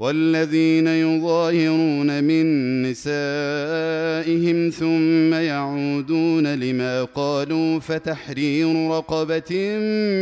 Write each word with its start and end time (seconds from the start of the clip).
والذين 0.00 0.86
يظاهرون 0.86 2.24
من 2.24 2.82
نسائهم 2.82 4.70
ثم 4.70 5.34
يعودون 5.34 6.54
لما 6.54 7.04
قالوا 7.04 7.80
فتحرير 7.80 8.90
رقبه 8.90 9.52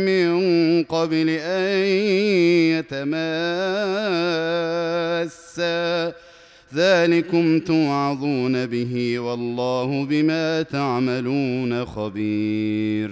من 0.05 0.83
قبل 0.83 1.29
ان 1.39 1.83
يتماسا 5.21 6.13
ذلكم 6.75 7.59
توعظون 7.59 8.65
به 8.65 9.19
والله 9.19 10.05
بما 10.05 10.61
تعملون 10.61 11.85
خبير 11.85 13.11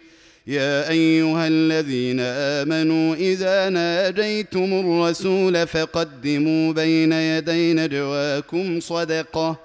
يا 0.47 0.89
ايها 0.89 1.47
الذين 1.47 2.19
امنوا 2.19 3.15
اذا 3.15 3.69
ناجيتم 3.69 4.73
الرسول 4.73 5.67
فقدموا 5.67 6.73
بين 6.73 7.11
يدي 7.11 7.73
نجواكم 7.73 8.79
صدقه 8.79 9.55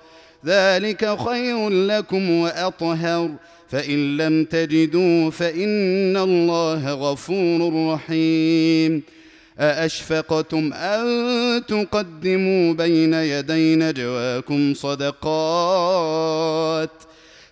ذلك 0.47 1.19
خير 1.19 1.69
لكم 1.69 2.31
واطهر 2.31 3.31
فان 3.69 4.17
لم 4.17 4.45
تجدوا 4.45 5.31
فان 5.31 6.17
الله 6.17 6.93
غفور 6.95 7.91
رحيم 7.95 9.03
أأشفقتم 9.59 10.73
أن 10.73 11.07
تقدموا 11.69 12.73
بين 12.75 13.15
يدي 13.15 13.77
نجواكم 13.77 14.75
صدقات 14.75 16.91
ۖ 16.91 16.95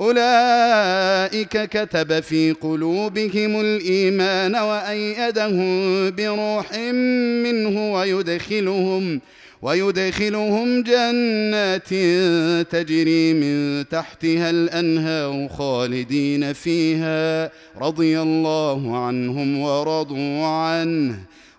أولئك 0.00 1.58
كتب 1.62 2.20
في 2.20 2.52
قلوبهم 2.52 3.60
الإيمان 3.60 4.54
وأيدهم 4.56 6.10
بروح 6.10 6.78
منه 7.44 7.92
ويدخلهم 7.92 9.20
ويدخلهم 9.62 10.82
جنات 10.82 11.88
تجري 12.70 13.34
من 13.34 13.84
تحتها 13.88 14.50
الانهار 14.50 15.48
خالدين 15.48 16.52
فيها 16.52 17.50
رضي 17.80 18.20
الله 18.20 18.98
عنهم 19.06 19.58
ورضوا 19.60 20.46
عنه 20.46 21.18